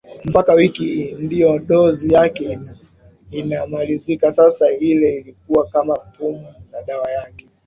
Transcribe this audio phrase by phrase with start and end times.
[0.25, 2.59] mpaka wiki Ndio dozi yake
[3.31, 7.47] inamalizika Sasa ile ilikuwa kama pumu na dawa yake